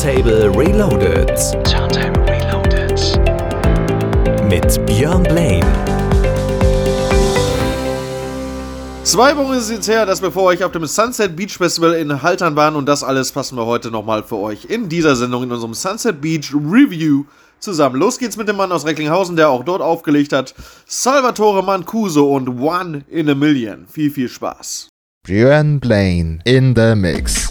[0.00, 1.28] Turntable Reloaded.
[1.62, 2.98] Turntable Reloaded.
[4.48, 5.66] Mit Björn Blaine.
[9.04, 11.92] Zwei Wochen ist es jetzt her, dass wir vor euch auf dem Sunset Beach Festival
[11.92, 15.42] in Haltern waren und das alles fassen wir heute nochmal für euch in dieser Sendung
[15.42, 17.24] in unserem Sunset Beach Review
[17.58, 17.96] zusammen.
[17.96, 20.54] Los geht's mit dem Mann aus Recklinghausen, der auch dort aufgelegt hat.
[20.86, 23.86] Salvatore Mancuso und One in a Million.
[23.86, 24.88] Viel, viel Spaß.
[25.26, 27.50] Björn Blaine in the mix.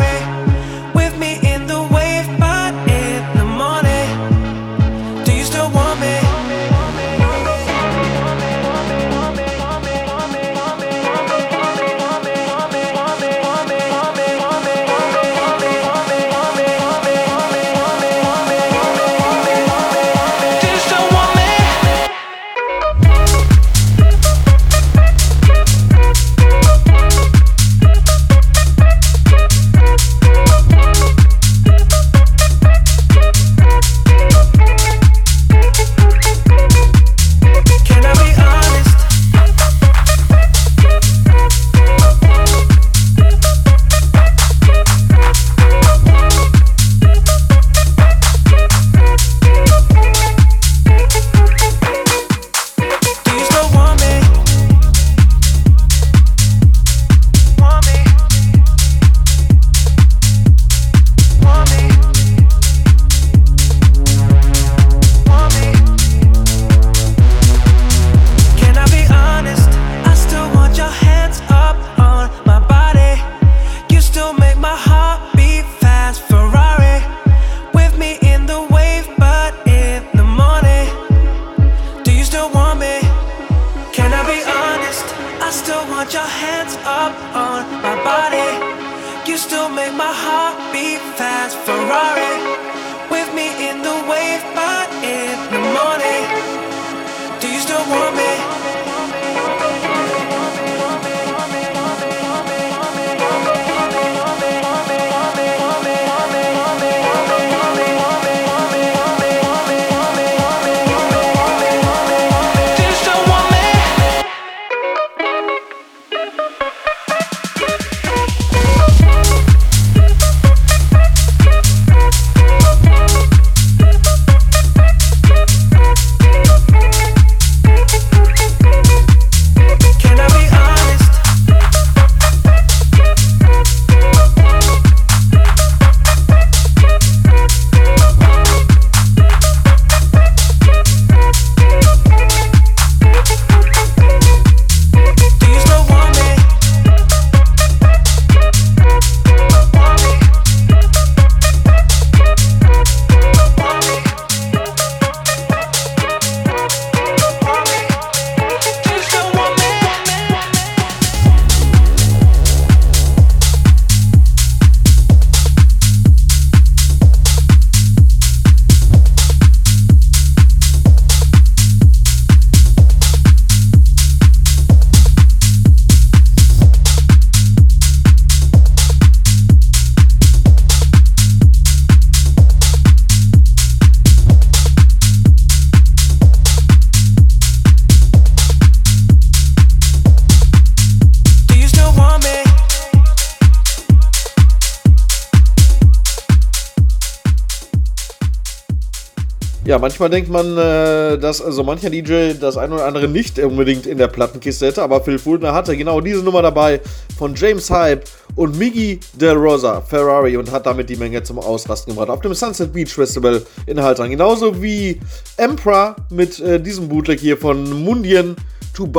[199.71, 203.39] Ja, manchmal denkt man, äh, dass so also mancher DJ das ein oder andere nicht
[203.39, 206.81] unbedingt in der Plattenkiste hätte, aber Phil Fulner hatte genau diese Nummer dabei
[207.17, 208.03] von James Hype
[208.35, 212.33] und Miggy Del Rosa Ferrari und hat damit die Menge zum Ausrasten gebracht auf dem
[212.33, 214.09] Sunset Beach Festival in Haltern.
[214.09, 214.99] Genauso wie
[215.37, 218.35] Emperor mit äh, diesem Bootleg hier von Mundien
[218.73, 218.91] to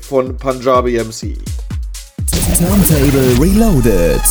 [0.00, 1.36] von Punjabi MC.
[2.56, 3.84] Turntable Reloaded.
[3.84, 4.22] Reloaded.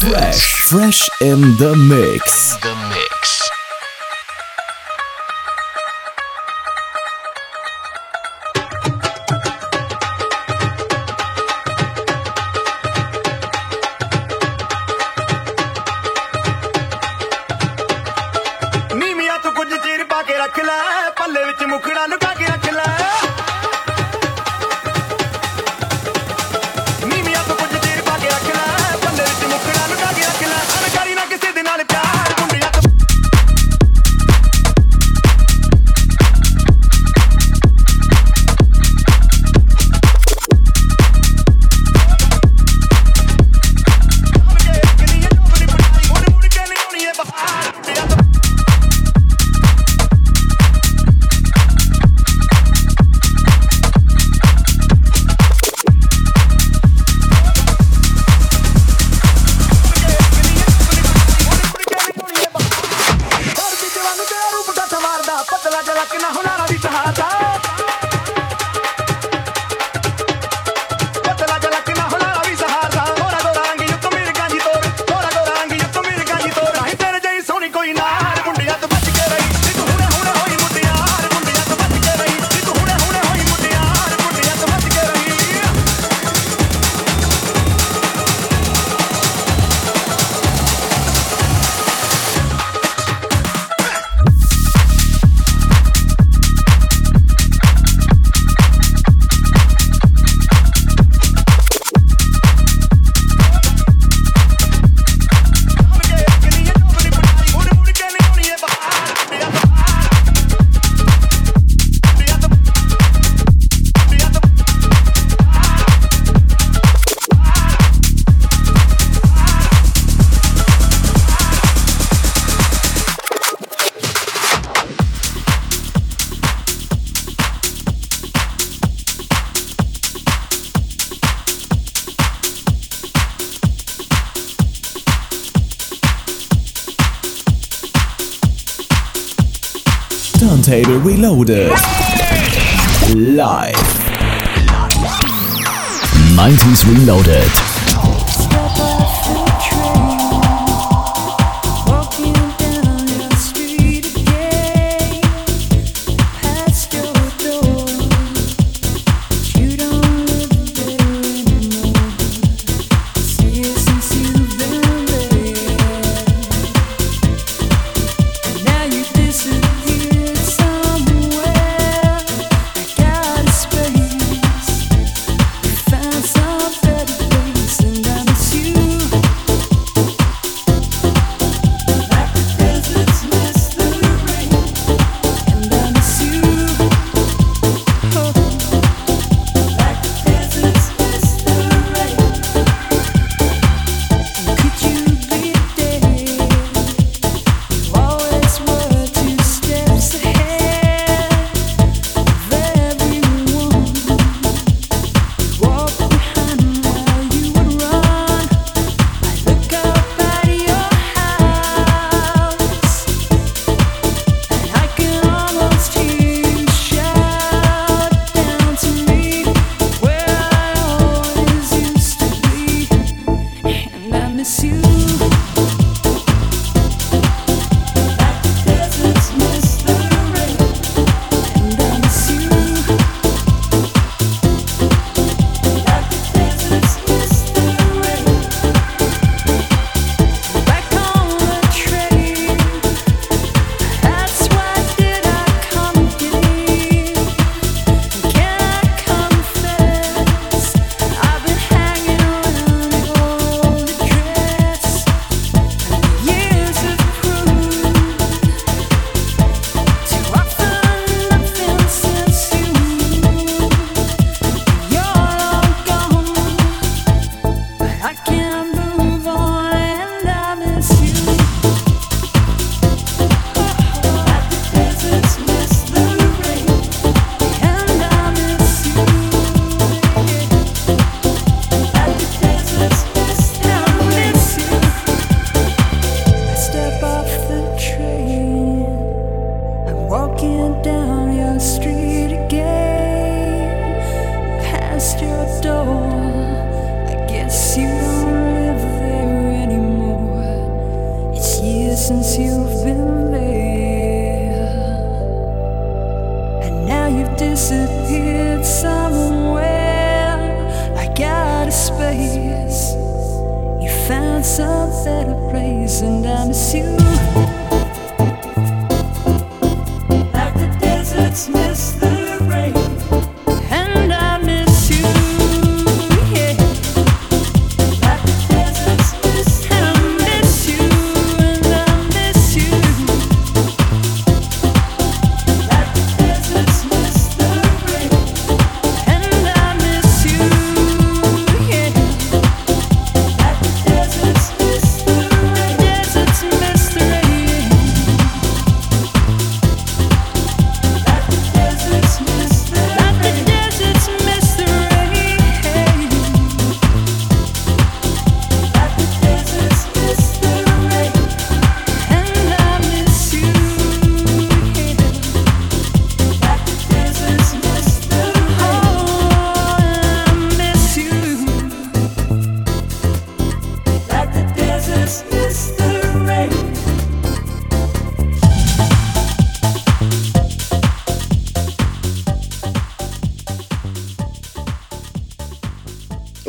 [0.00, 2.54] Fresh, fresh in the mix.
[2.54, 3.17] In the mix.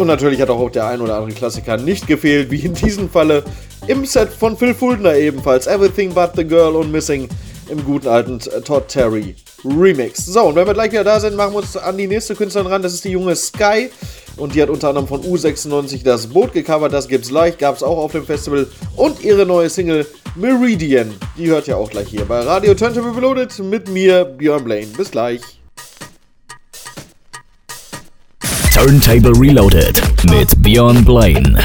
[0.09, 3.43] Natürlich hat auch der ein oder andere Klassiker nicht gefehlt, wie in diesem Falle
[3.87, 5.67] im Set von Phil Fuldner ebenfalls.
[5.67, 7.29] Everything But the Girl und Missing
[7.69, 10.25] im guten alten Todd Terry Remix.
[10.25, 12.67] So, und wenn wir gleich wieder da sind, machen wir uns an die nächste Künstlerin
[12.67, 12.81] ran.
[12.81, 13.89] Das ist die junge Sky.
[14.37, 16.93] Und die hat unter anderem von U96 das Boot gecovert.
[16.93, 18.67] Das gibt's leicht, gab's auch auf dem Festival.
[18.95, 21.13] Und ihre neue Single Meridian.
[21.37, 24.87] Die hört ihr auch gleich hier bei Radio Turntable Reloaded mit mir, Björn Blaine.
[24.95, 25.58] Bis gleich.
[28.79, 31.59] Turntable Reloaded mit Björn Blaine.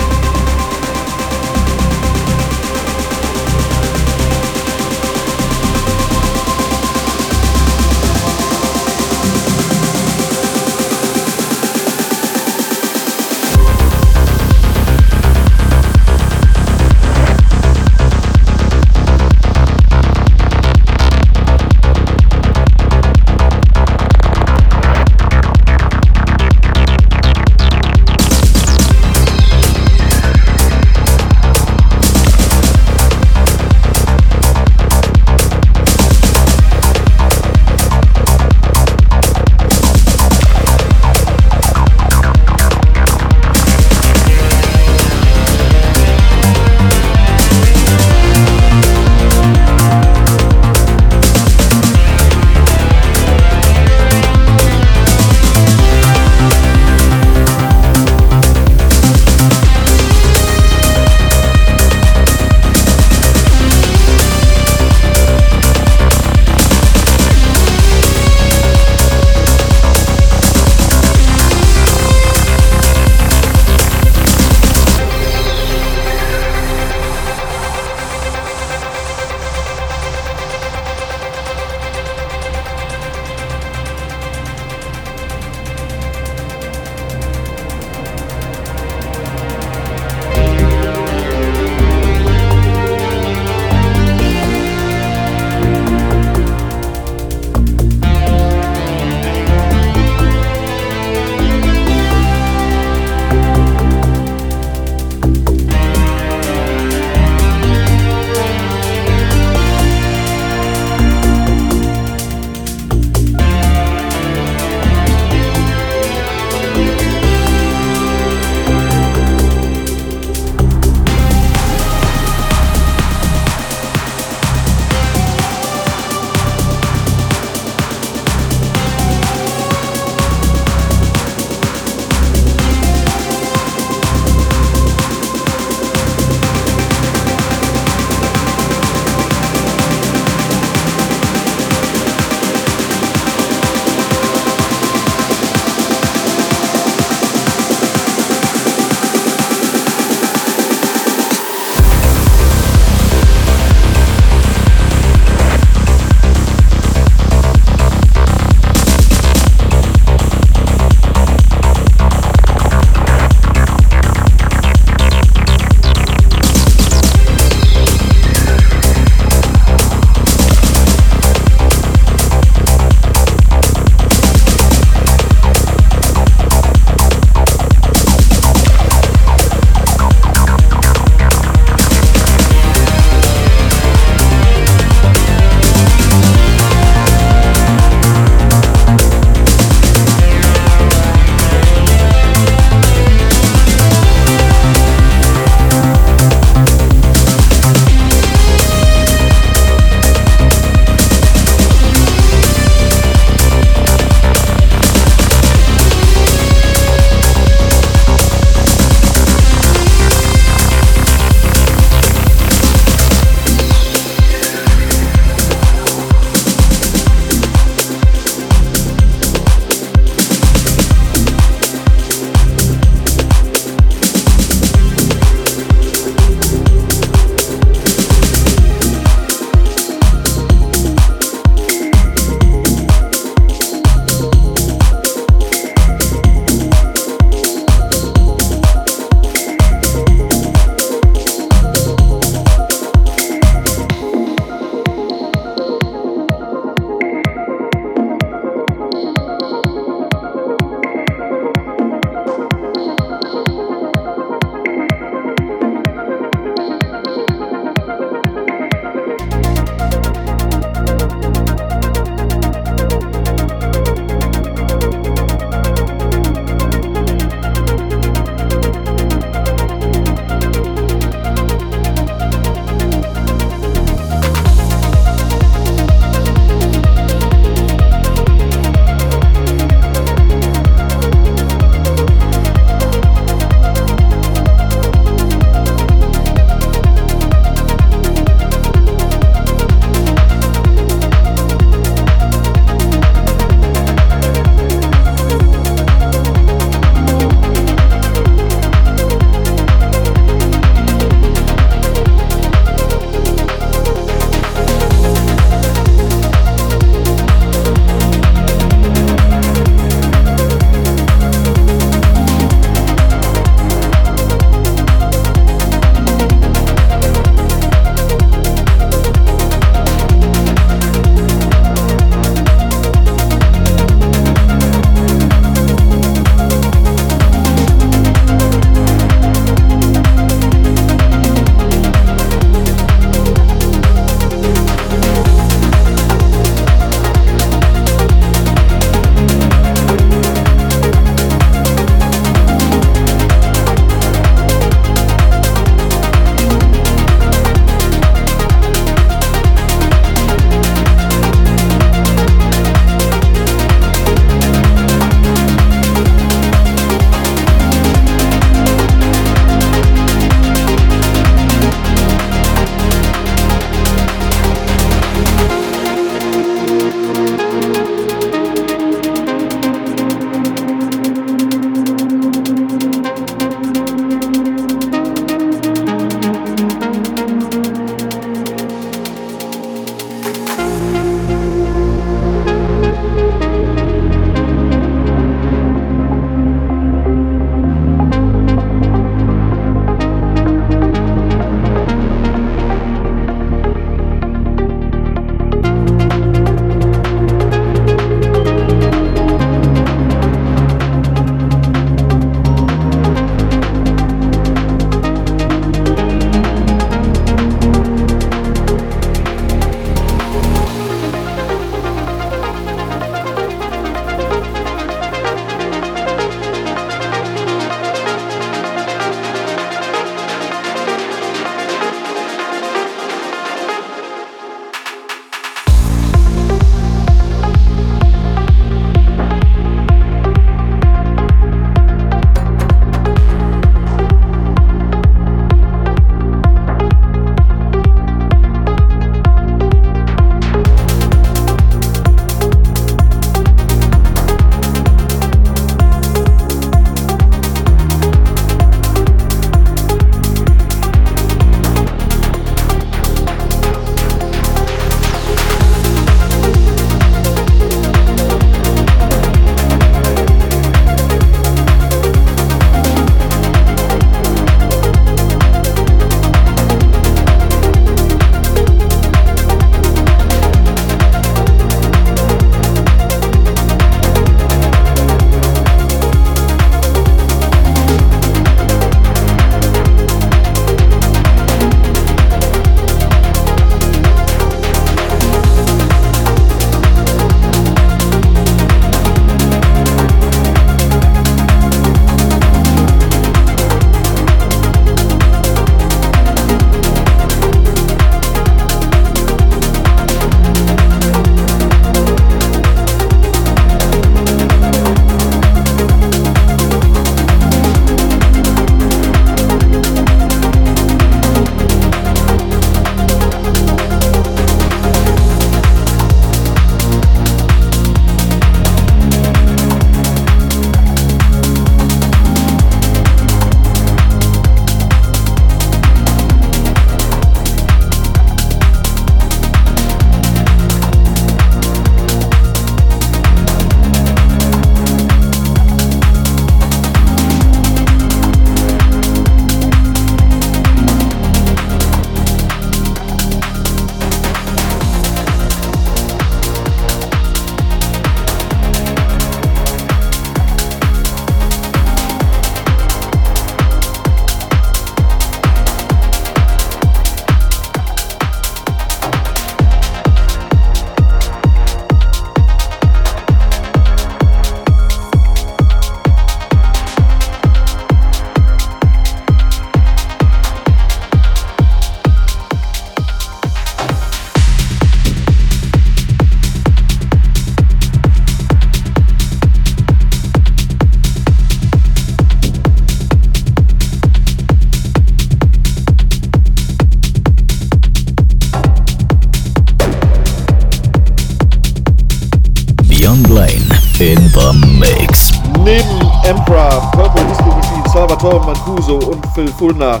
[599.34, 600.00] Phil Fulner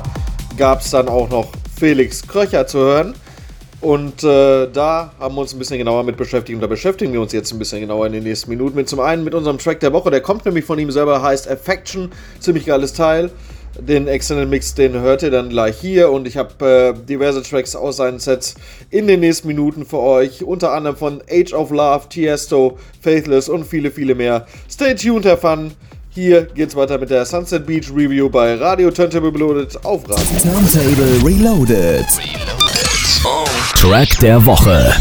[0.56, 3.14] gab es dann auch noch Felix Kröcher zu hören.
[3.80, 7.20] Und äh, da haben wir uns ein bisschen genauer mit beschäftigt und da beschäftigen wir
[7.20, 9.80] uns jetzt ein bisschen genauer in den nächsten Minuten mit zum einen mit unserem Track
[9.80, 13.30] der Woche, der kommt nämlich von ihm selber, heißt Affection, ziemlich geiles Teil.
[13.78, 17.74] Den Extended Mix, den hört ihr dann gleich hier und ich habe äh, diverse Tracks
[17.74, 18.54] aus seinen Sets
[18.90, 23.66] in den nächsten Minuten für euch, unter anderem von Age of Love, Tiesto, Faithless und
[23.66, 24.46] viele, viele mehr.
[24.70, 25.72] Stay tuned, Herr Fun.
[26.14, 30.24] Hier geht's weiter mit der Sunset Beach Review bei Radio Turntable Reloaded auf Radio.
[30.40, 32.06] Turntable Reloaded.
[33.74, 34.94] Track der Woche.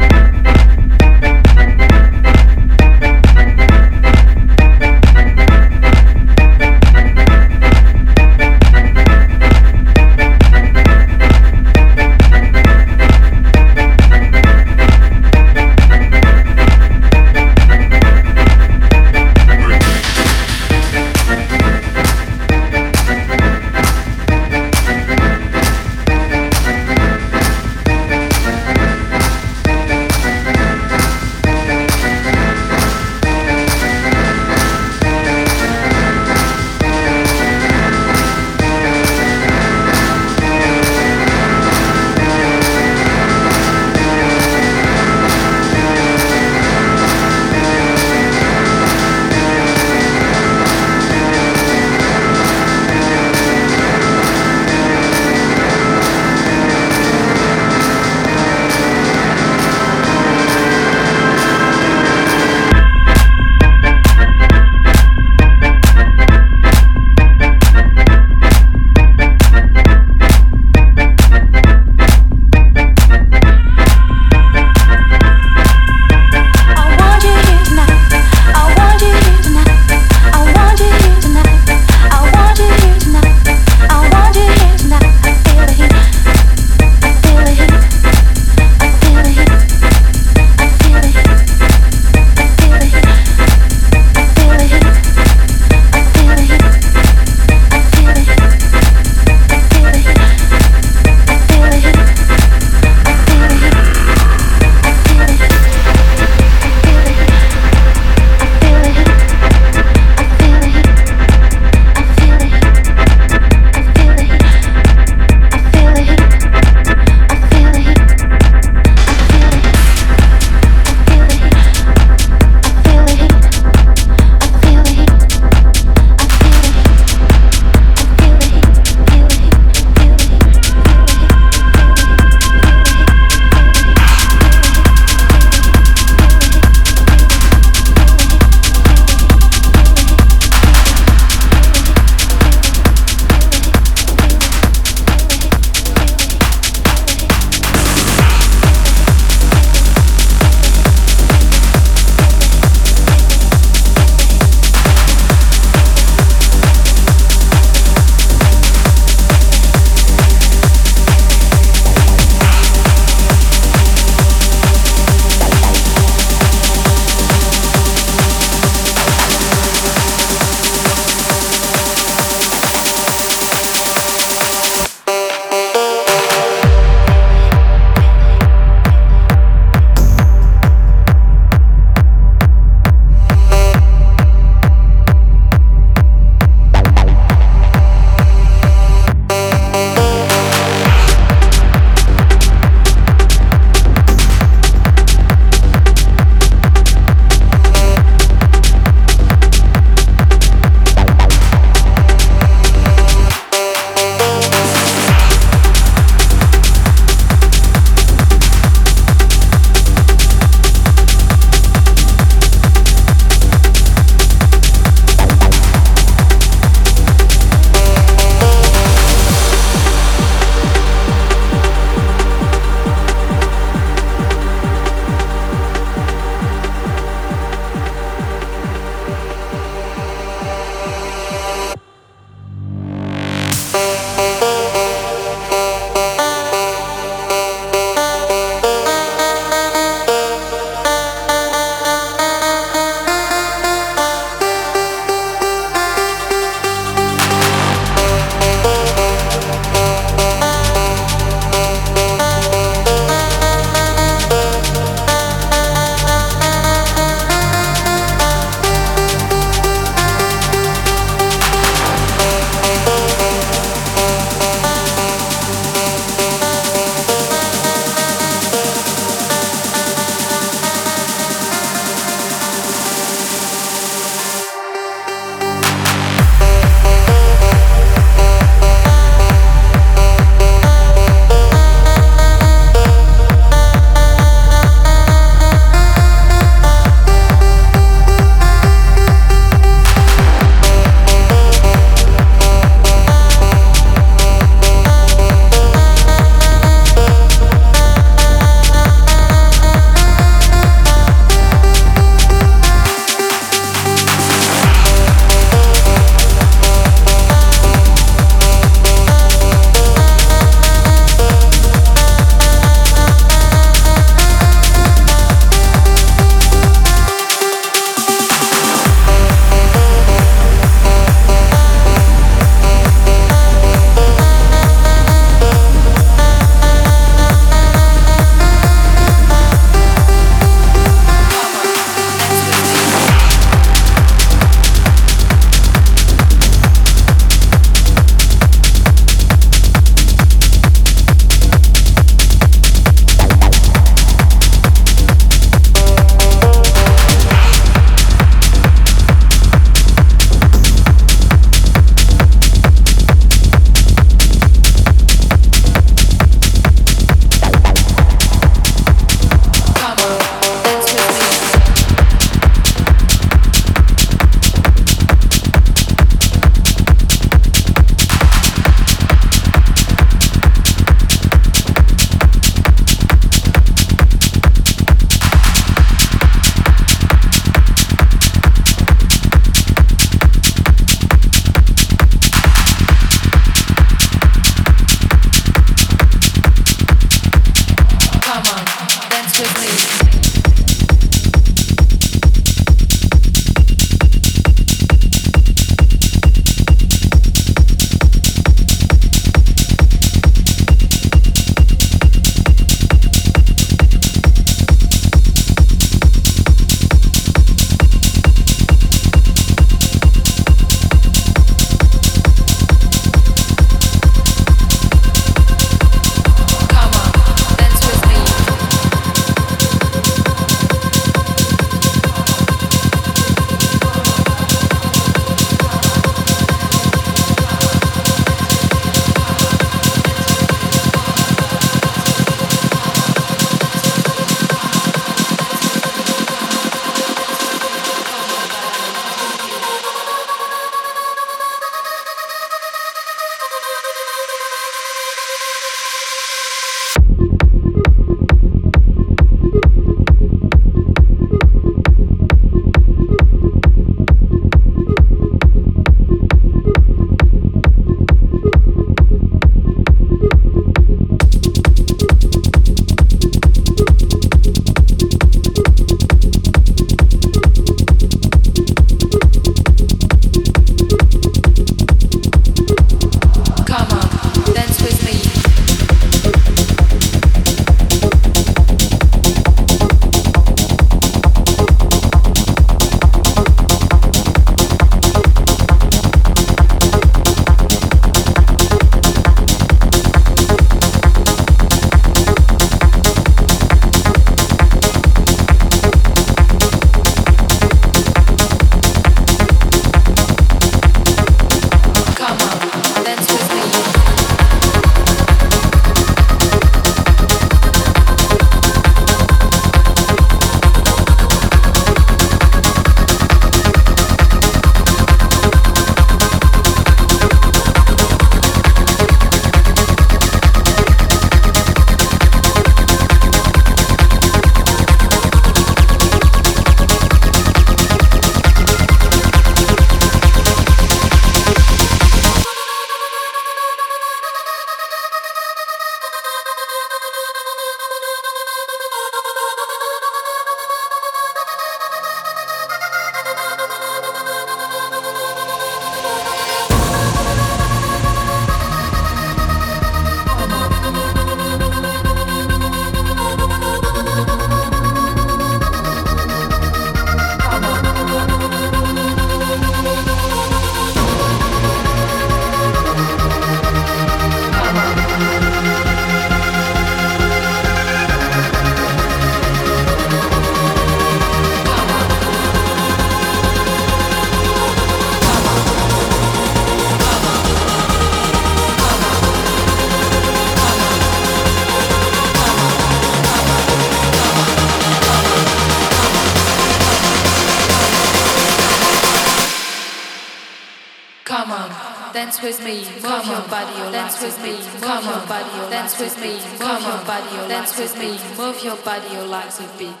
[597.81, 600.00] With me, move your body, your like a beat.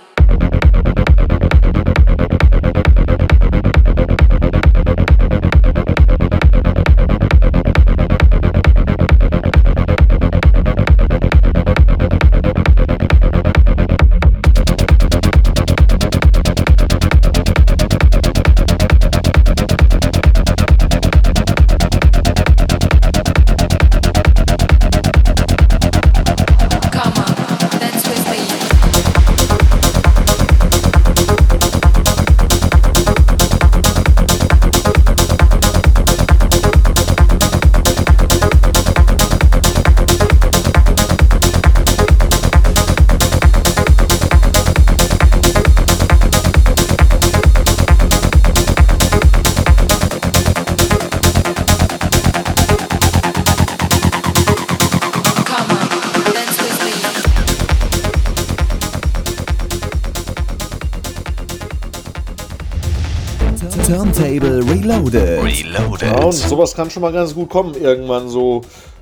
[65.63, 66.01] Reloaded.
[66.01, 68.61] Ja, und sowas kann schon mal ganz gut kommen, irgendwann so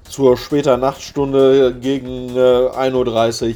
[0.10, 3.56] zur später Nachtstunde gegen äh, 1.30 Uhr.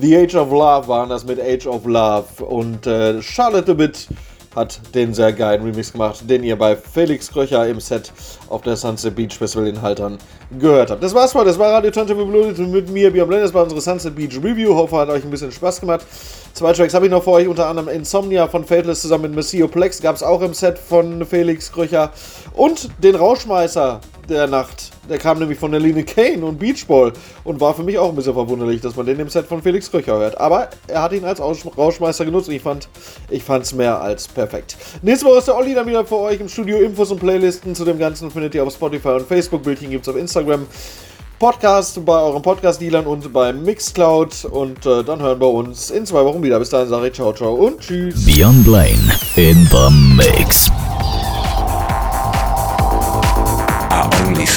[0.00, 2.44] The Age of Love waren das mit Age of Love.
[2.44, 4.08] Und äh, Charlotte Bit
[4.54, 8.12] hat den sehr geilen Remix gemacht, den ihr bei Felix Kröcher im Set
[8.48, 10.18] auf der Sunset Beach Festival in Haltern
[10.58, 11.02] gehört habt.
[11.02, 13.44] Das war's mal, das war Radio Turntable Reloaded mit mir, Björn Blend.
[13.44, 14.74] Das war unsere Sunset Beach Review.
[14.74, 16.06] Hoffe, hat euch ein bisschen Spaß gemacht.
[16.52, 19.68] Zwei Tracks habe ich noch für euch, unter anderem Insomnia von Fateless zusammen mit Messio
[19.68, 20.00] Plex.
[20.00, 22.12] Gab es auch im Set von Felix Kröcher.
[22.54, 24.90] Und den Rauschmeißer der Nacht.
[25.08, 27.12] Der kam nämlich von Aline Kane und Beachball
[27.44, 29.90] und war für mich auch ein bisschen verwunderlich, dass man den im Set von Felix
[29.90, 30.38] Kröcher hört.
[30.40, 32.88] Aber er hat ihn als Aus- Rauschmeister genutzt und ich fand
[33.30, 34.76] ich fand's mehr als perfekt.
[35.02, 36.78] Nächste Woche ist der Olli dann wieder für euch im Studio.
[36.78, 39.62] Infos und Playlisten zu dem Ganzen findet ihr auf Spotify und Facebook.
[39.62, 40.66] Bildchen gibt's auf Instagram.
[41.38, 44.46] Podcast bei euren Podcast-Dealern und beim Mixcloud.
[44.46, 46.58] Und äh, dann hören wir uns in zwei Wochen wieder.
[46.58, 48.24] Bis dahin sage ich ciao, ciao und tschüss.
[48.24, 50.70] Beyond Blaine in the mix.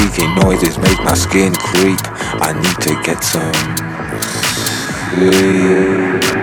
[0.00, 2.00] Creaky noises make my skin creep.
[2.40, 3.52] I need to get some
[5.12, 6.39] sleep.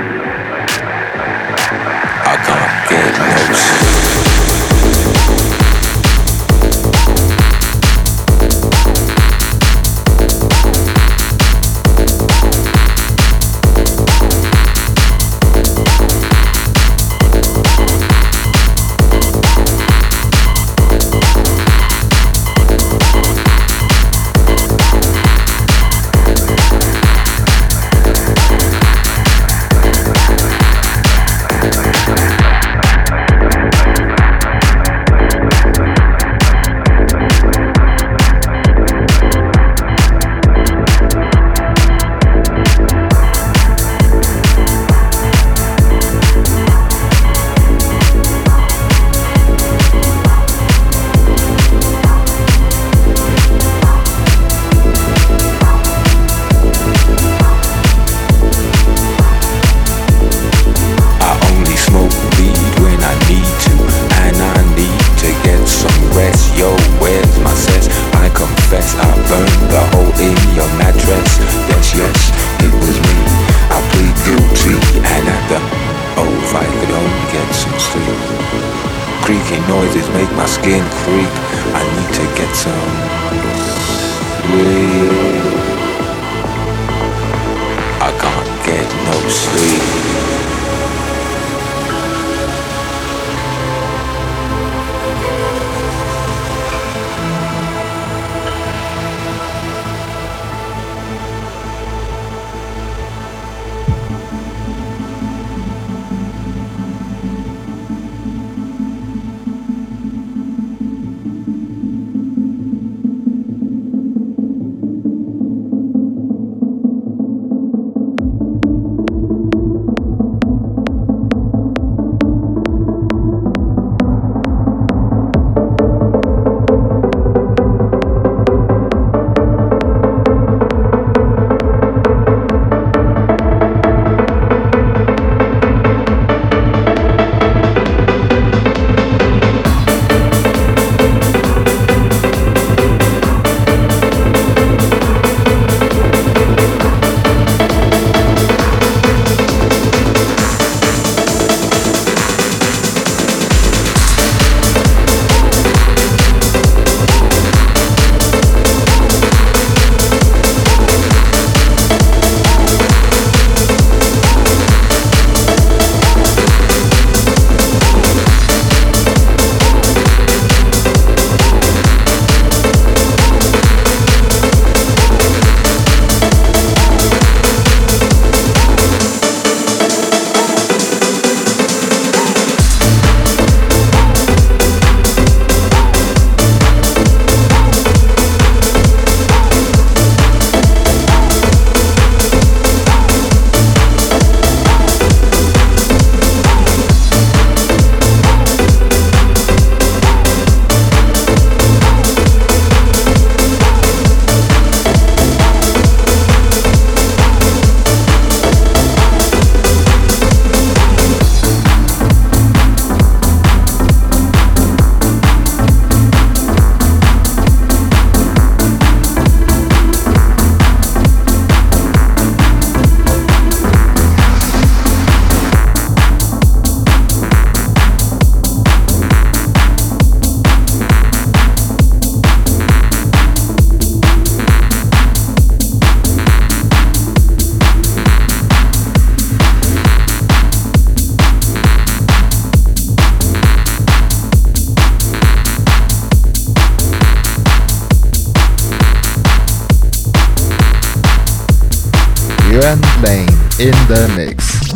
[253.87, 254.73] The mix.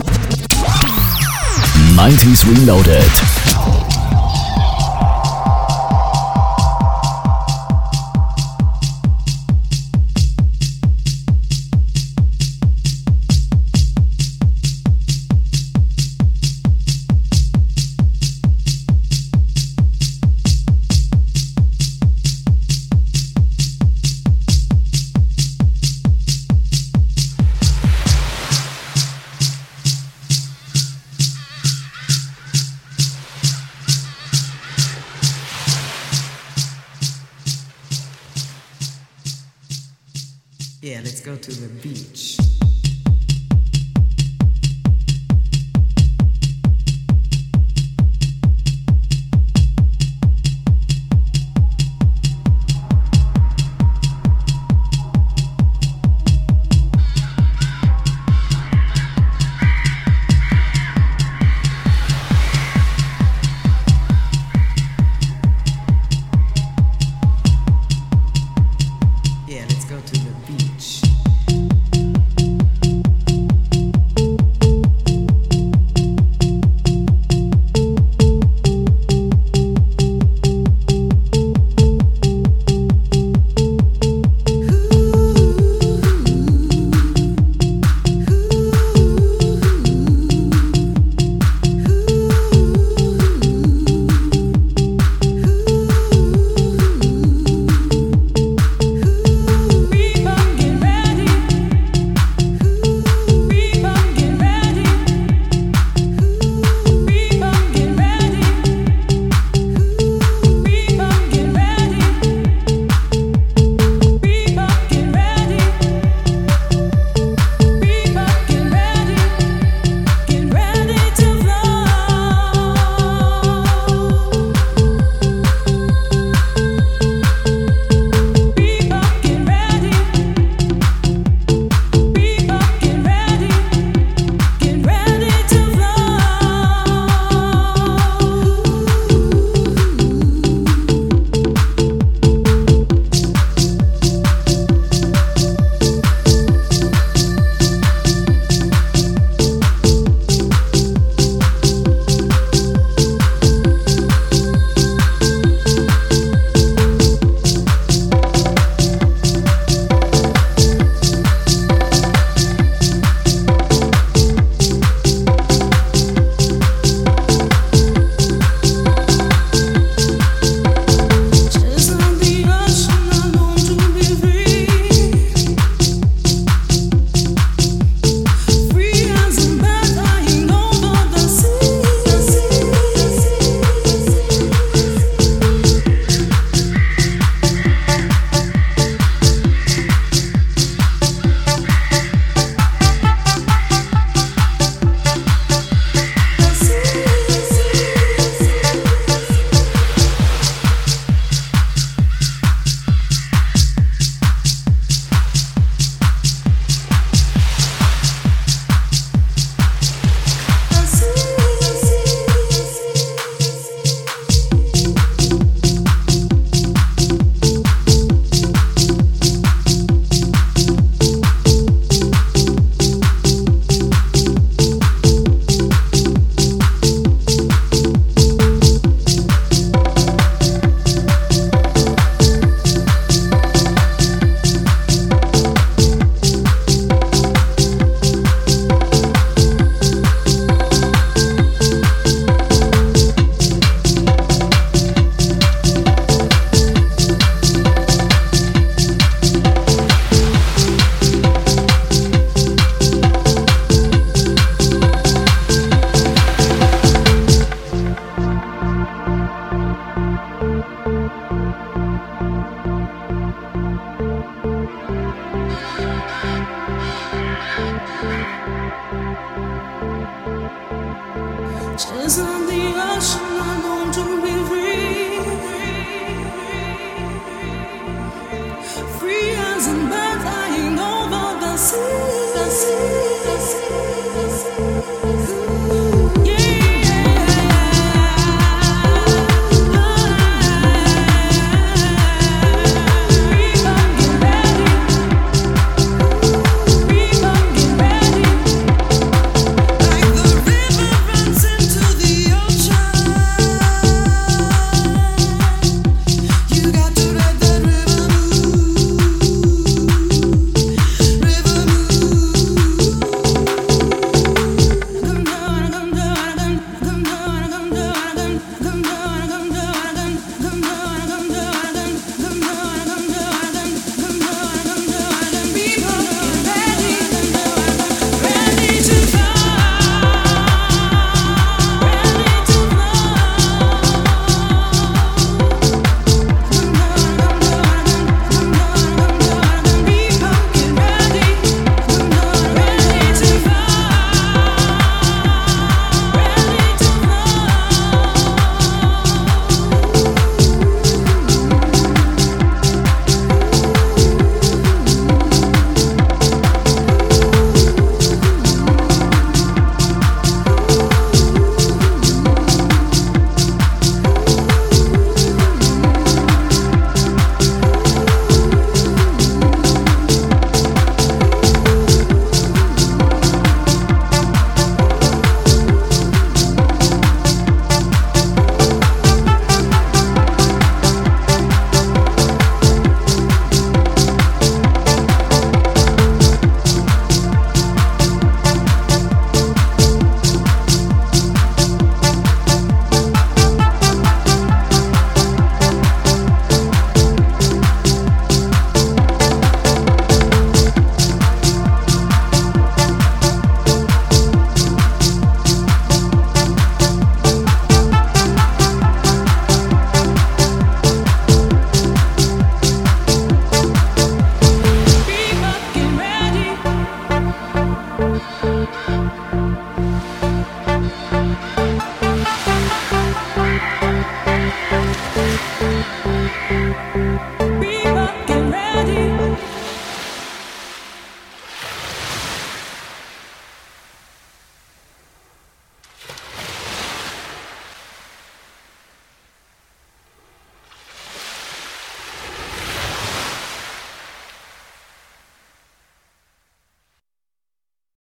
[1.97, 3.41] 90s Reloaded.